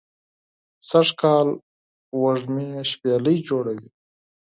سږ 0.89 1.07
کال 1.21 1.47
وږمې 2.21 2.69
شپیلۍ 2.91 3.37
جوړوی 3.47 3.85